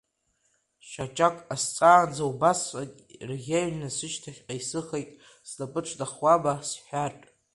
[0.87, 5.09] Шьаҿак ҟасҵаанӡа убасҟак ирӷьеҩны сышьҭахьҟа исыхеит,
[5.49, 7.25] снапы ҿнахуама сҳәартә.